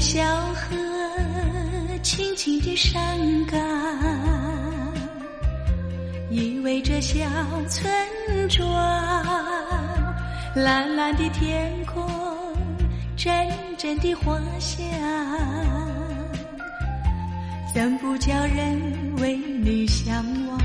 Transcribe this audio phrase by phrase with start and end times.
[0.00, 0.24] 小
[0.54, 0.76] 河，
[2.02, 3.00] 轻轻的山
[3.44, 3.60] 岗，
[6.30, 7.22] 依偎着小
[7.68, 7.92] 村
[8.48, 8.66] 庄，
[10.54, 12.02] 蓝蓝的天空，
[13.14, 13.30] 阵
[13.76, 14.84] 阵的花香，
[17.74, 18.80] 怎不叫人
[19.18, 20.58] 为你向往？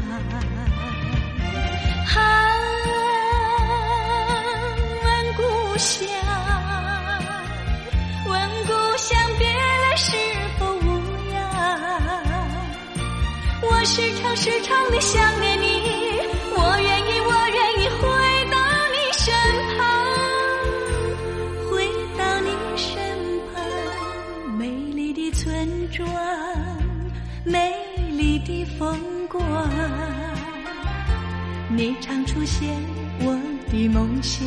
[13.96, 15.66] 时常时常的想念你，
[16.52, 18.04] 我愿意，我愿意回
[18.52, 18.58] 到
[18.92, 19.32] 你身
[19.78, 19.80] 旁，
[21.72, 21.88] 回
[22.18, 22.84] 到你身
[23.54, 23.64] 旁。
[24.58, 26.06] 美丽的村庄，
[27.46, 27.74] 美
[28.12, 29.00] 丽的风
[29.30, 29.42] 光，
[31.70, 32.76] 你常出现
[33.22, 33.34] 我
[33.72, 34.46] 的梦乡。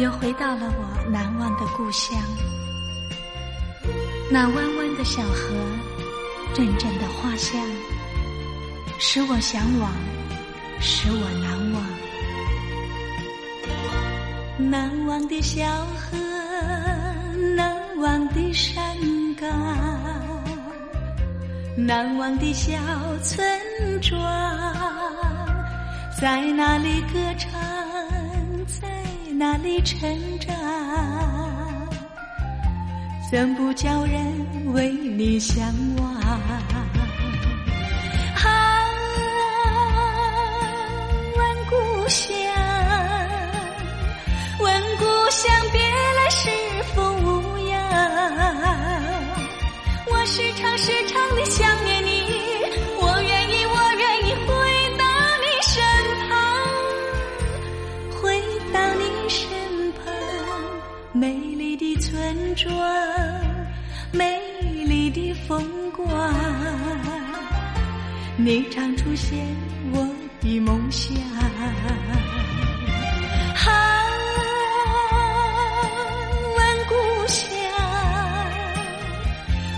[0.00, 2.18] 又回到了我难忘的故乡。
[4.30, 5.54] 那弯弯的小河，
[6.54, 7.60] 阵阵的花香，
[8.98, 9.92] 使我向往，
[10.80, 11.82] 使我难忘。
[14.58, 15.64] 难忘的小
[15.94, 16.16] 河，
[17.54, 18.96] 难忘的山
[19.38, 19.48] 岗，
[21.76, 22.72] 难忘的小
[23.22, 23.46] 村
[24.00, 24.20] 庄，
[26.20, 27.75] 在那里歌唱。
[29.38, 30.54] 在哪里成长？
[33.30, 36.55] 怎不叫人为你向往？
[68.46, 69.44] 你常出现
[69.92, 70.08] 我
[70.40, 71.16] 的梦想。
[71.16, 71.66] 啊，
[76.56, 76.94] 问故
[77.26, 77.42] 乡，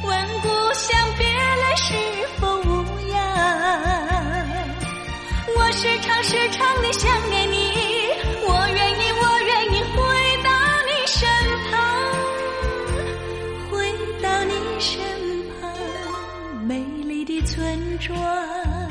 [0.05, 1.95] 问故乡，别来是
[2.39, 3.17] 否无恙？
[5.57, 7.38] 我时常时常的想念
[18.01, 18.89] 转，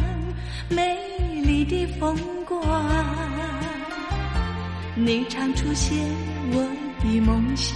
[0.70, 0.98] 美
[1.44, 2.16] 丽的风
[2.46, 2.62] 光，
[4.96, 5.98] 你常出现
[6.52, 6.70] 我
[7.02, 7.76] 的梦乡。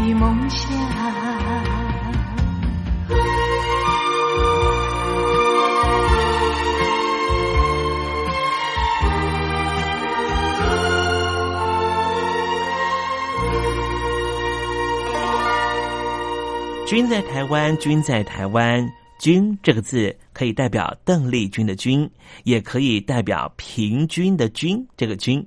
[0.00, 0.70] 的梦想
[16.86, 19.00] 君在台湾君在台湾。
[19.20, 22.10] 君这个字可以代表邓丽君的君
[22.44, 25.46] 也可以代表平均的均这个均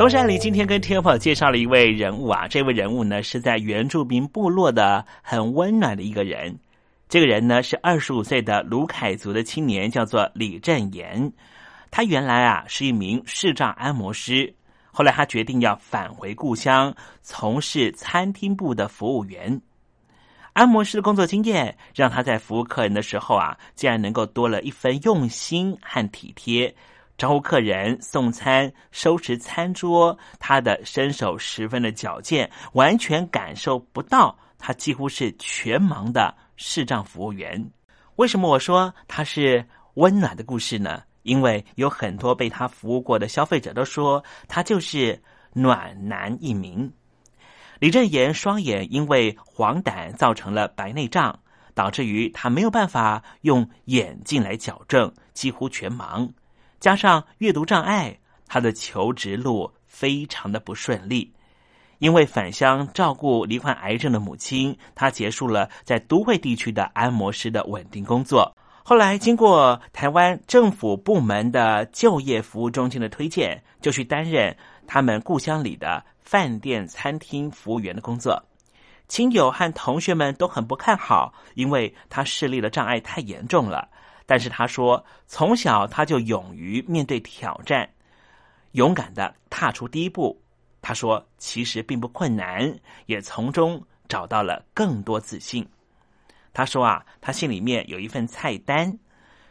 [0.00, 6.58] 东山里今天跟听众朋友介绍了一位人物啊，这位人物呢是在原住民部落的很温暖的一个人。
[7.06, 11.30] 这个人呢是二十五岁的卢凯族的青年，叫做李振言。
[11.90, 14.54] 他原来啊是一名视障按摩师，
[14.90, 19.60] 后来他决定要返回故乡，从事餐厅部的服务员。
[20.54, 26.74] 按摩师的工作经验让他在服务客人的时候啊，竟然能够多了一分用心和体贴。
[27.20, 37.70] 招呼客人、送餐、收拾餐桌，他的身手十分的矫健，完全感受不到他几乎是全盲的视障服务员。
[38.16, 39.62] 为什么我说他是
[39.96, 41.02] 温暖的故事呢？
[41.20, 45.22] 因为有很多被他服务过的消费者都说他就是
[45.52, 46.90] 暖男一名。
[47.80, 51.38] 李正言双眼因为黄疸造成了白内障，
[51.74, 56.26] 导致于他没有办法用眼镜来矫正，几乎全盲。
[56.80, 58.18] 加上阅读障碍，
[58.48, 61.30] 他的求职路非常的不顺利。
[61.98, 68.56] 因为返乡照顾罹患癌症的母亲，他结束了在都会地区的按摩师的稳定工作。
[68.82, 74.56] 后来经过台湾政府部门的就业服务中心的推荐，就去担任
[74.86, 78.42] 他们故乡里的饭店餐厅服务员的工作。
[79.06, 83.86] 亲友和同学们都很不看好，因为他视力的障碍太严重了。
[84.30, 87.90] 但是他说，从小他就勇于面对挑战，
[88.74, 90.40] 勇敢的踏出第一步。
[90.80, 92.72] 他说，其实并不困难，
[93.06, 95.68] 也从中找到了更多自信。
[96.52, 98.96] 他说啊，他心里面有一份菜单，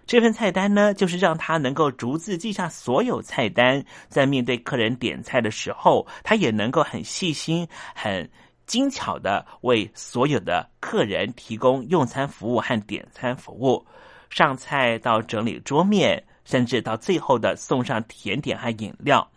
[0.05, 8.31] 这份菜单呢，就是让他能够逐字记下所有菜单，在面对客人点菜的时候，他也能够很细心、很
[8.65, 13.85] 精巧的为所有的客人提供用餐服务和点餐服务。
[14.29, 19.27] 上菜到整理桌面，甚至到最后的送上甜点和饮料，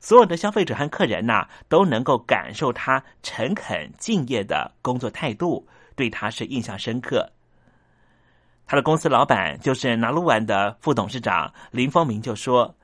[0.00, 7.30] 所有的消费者和客人呐都能够感受他诚恳敬业的工作态度，对他是印象深刻。
[8.66, 12.74] 他的公司老板就是拿鹿丸的副董事长林峰明就说：“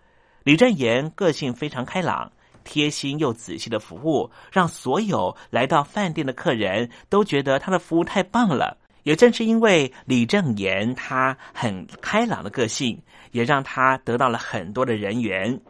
[0.45, 2.31] 李振言个性非常开朗，
[2.65, 13.03] 贴心又仔细的服务，让所有来到饭店的客人都觉得他的服务太棒了。”也正是因为李正言他很开朗的个性，
[13.33, 15.61] 也让他得到了很多的人缘。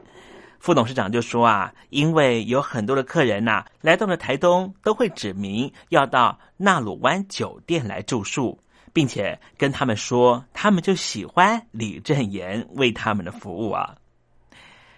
[0.59, 8.59] 副董事长就说啊，因为有很多的客人呐来到了台东，都会指明要到纳鲁湾酒店来住宿，
[8.93, 13.97] 并且跟他们说，他们就喜欢李正言为他们的服务啊。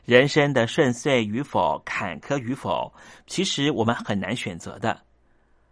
[0.05, 2.93] 人生的顺遂与否、坎坷与否，
[3.29, 5.03] 其实我们很难选择的。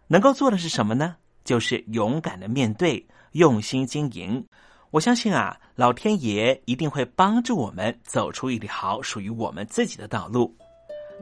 [0.07, 1.17] 能够做的是什么呢？
[1.43, 4.45] 就是勇敢的面对，用心经营。
[4.89, 10.53] 我相信啊，老天爷一定会帮助我们走出一条属于我们自己的道路。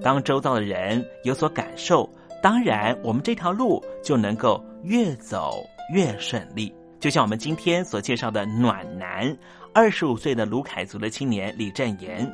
[0.02, 2.10] 当周遭的人有所感受，
[2.42, 6.74] 当然我们这条路就能够越走越顺利。
[7.00, 9.38] 就像我们今天所介绍的暖男，
[9.74, 12.28] 二十五岁的卢凯族的青年李正言，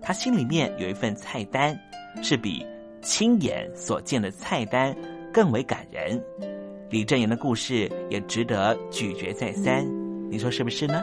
[0.00, 1.78] 他心里面有一份菜单，
[2.22, 2.64] 是比
[3.02, 4.96] 亲眼所见的菜单
[5.32, 6.20] 更为感人。
[6.90, 9.86] 李振言的故事也值得咀嚼再三，
[10.30, 11.02] 你说是不是呢？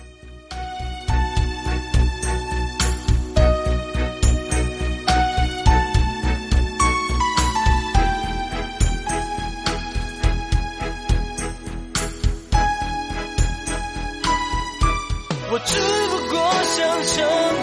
[16.43, 17.13] 我想唱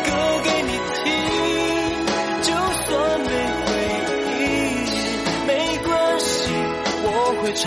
[0.06, 0.08] 歌
[0.44, 1.06] 给你听，
[2.42, 2.48] 就
[2.86, 2.88] 算
[3.20, 3.26] 没
[3.64, 3.68] 回
[4.38, 4.40] 应，
[5.46, 5.50] 没
[5.84, 6.30] 关系，
[7.02, 7.06] 我
[7.42, 7.66] 会唱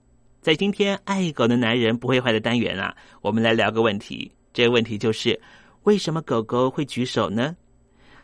[0.41, 4.31] 在今天爱狗的男人不会坏的单元啊，我们来聊个问题。
[4.51, 5.39] 这个问题就是：
[5.83, 7.55] 为什么狗狗会举手呢？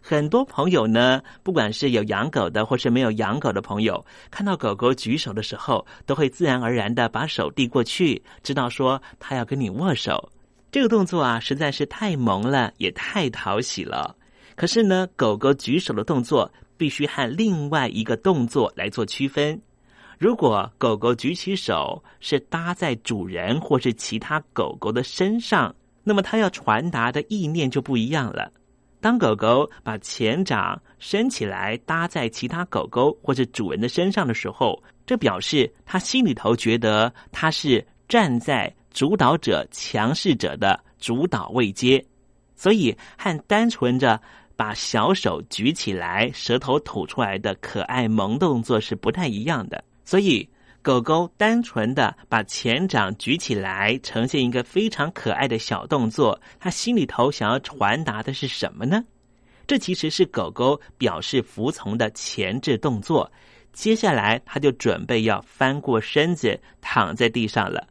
[0.02, 10.32] 很多朋友呢，不管是有养狗的，或是没有养狗的朋友，看到狗狗举手的时候，都会自然而然的把手递过去，知道说它要跟你握手。
[10.72, 14.16] 这个动作啊，实在是太萌了，也太讨喜了。
[14.56, 19.62] 可是呢，狗狗举手的动作必须和另外一个动作来做区分。
[20.20, 28.52] 如果狗狗举起手是搭在主人或是其他狗狗的身上，那么它要传达的意念就不一样了。
[29.00, 42.04] 当狗狗把前掌伸起来搭在其他狗狗或者主人的身上的时候，这表示它心里头觉得它是站在主导者、强势者的主导位阶，
[42.56, 44.20] 所以和单纯着
[44.56, 49.84] 把小手举起来、舌头吐出来的可爱萌动作是不太一样的。
[50.08, 50.48] 所以。
[50.84, 56.40] 狗狗单纯的把前掌举起来，呈现一个非常可爱的小动作。
[56.62, 59.04] 它心里头想要传达的是什么呢？
[59.66, 63.30] 这其实是狗狗表示服从的前置动作。
[63.74, 67.86] 接下来，它就准备要翻过身子躺在地上了。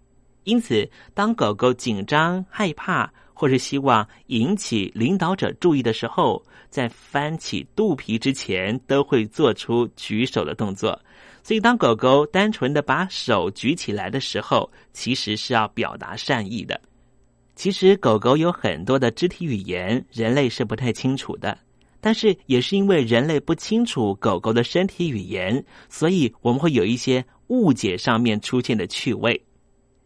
[0.44, 10.98] 因此，当狗狗紧张、害怕，或是希望引起领导者注意的时候，在翻起肚皮之前，都会做出举手的动作。
[11.46, 16.80] 所以，当狗狗单纯的把手举起来的时候，其实是要表达善意的。
[17.54, 21.56] 其实，狗狗有很多的肢体语言，人类是不太清楚的。
[22.00, 29.40] 但是，也是因为人类不清楚狗狗的身体语言，所以我们会有一些误解上面出现的趣味。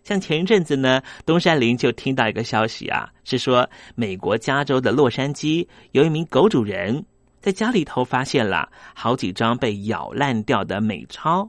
[0.05, 7.03] 像前一阵子呢，东山林就听到一个消息啊，是说美国加州的洛杉矶有一名狗主人。
[7.40, 11.48] 在家里头发现了好几张被咬烂掉的美钞，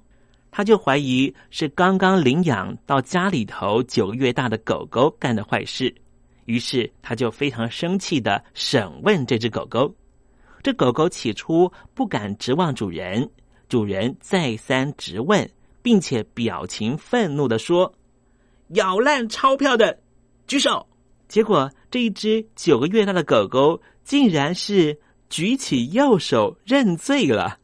[0.49, 5.93] 他就怀疑是刚刚领养到家里头九个月大的狗狗干的坏事，
[6.45, 9.93] 于是他就非常生气的审问这只狗狗。
[10.63, 13.29] 这狗狗起初不敢直望主人，
[13.67, 15.49] 主人再三质问，
[15.81, 17.93] 并且表情愤怒的说
[18.75, 19.99] ：“咬烂钞票的
[20.47, 20.87] 举手。”
[21.27, 24.97] 结果这一只九个月大的狗狗竟然是。
[25.31, 27.57] 举起右手认罪了，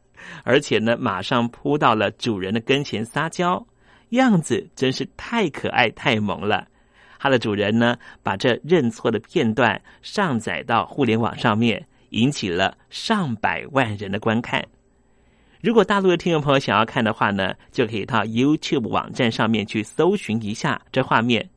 [0.43, 3.67] 而且呢，马上扑到了主人的跟前撒娇，
[4.11, 6.65] 样子真是太可爱、太萌了。
[7.19, 14.63] 它的主人呢，把这认错的片段上载到互联网上面，引起了上百万人的观看。
[15.61, 21.49] 如果大陆的听众朋友想要看的话呢，就可以到 YouTube 网站上面去搜寻一下这画面。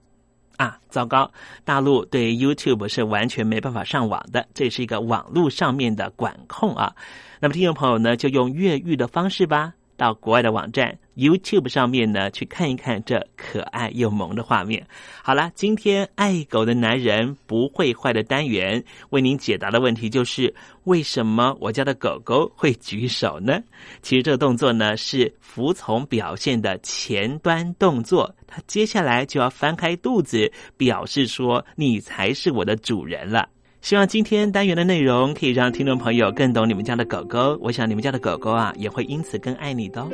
[0.60, 1.32] 啊，糟糕！
[1.64, 6.94] 大陆对 YouTube 是完全没办法上网的，这是一个网络上面的管控啊。
[7.40, 9.72] 那么，听众朋友呢，就用越狱的方式吧。
[10.00, 14.86] 到国外的网站 YouTube 上面呢，去看一看这可爱又萌的画面。
[15.22, 23.62] 好了，今天爱狗的男人不会坏的单元为您解答的问题就是：为什么我家的狗狗会举手呢？
[24.00, 33.46] 其实这个动作呢是服从表现的前端动作，它接下来就要翻开肚子，表示说你才是我的主人了。
[33.82, 37.58] 希望今天单元的内容可以让听众朋友更懂你们家的狗狗。
[37.62, 40.10] 我想你们家的狗狗啊，也会因此更爱你的哦。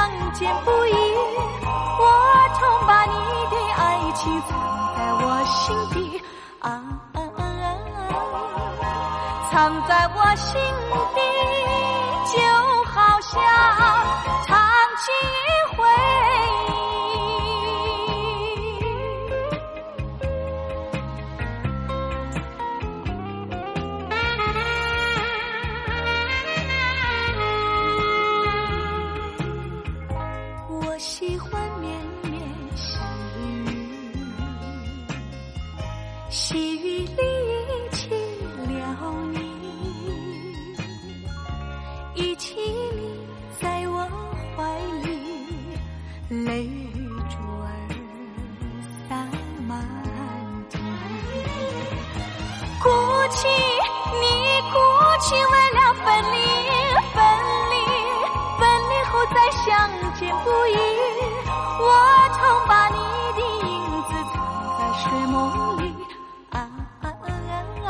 [0.00, 0.94] 相见不易，
[2.00, 2.04] 我
[2.58, 3.12] 常把你
[3.50, 4.48] 的爱情藏
[4.96, 6.22] 在我心底。
[6.60, 6.80] 啊，
[9.50, 9.52] 藏
[9.86, 10.58] 在我心
[11.14, 11.20] 底，
[12.32, 12.38] 就
[12.86, 13.36] 好像
[14.46, 14.56] 唱
[14.96, 15.12] 起
[52.80, 52.88] 哭
[53.28, 53.46] 泣，
[54.20, 54.24] 你
[54.70, 54.78] 哭
[55.20, 56.36] 泣，为了分离，
[57.12, 57.20] 分
[57.70, 57.74] 离，
[58.58, 59.68] 分离后再相
[60.14, 60.68] 见不易。
[61.78, 61.84] 我
[62.32, 62.96] 曾把你
[63.36, 63.38] 的
[63.68, 63.68] 影
[64.04, 64.34] 子藏
[64.78, 65.36] 在睡梦
[65.78, 65.82] 里，
[66.52, 66.56] 啊
[67.02, 67.88] 啊啊啊！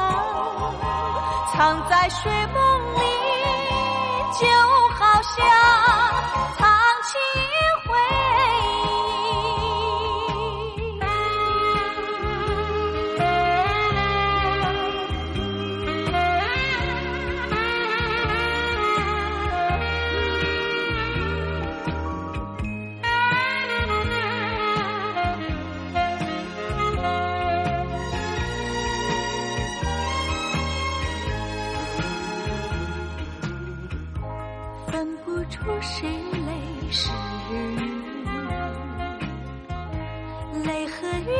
[1.53, 2.59] 藏在睡梦
[2.95, 3.01] 里，
[4.41, 4.47] 就
[4.99, 5.37] 好像
[40.65, 41.40] 泪和雨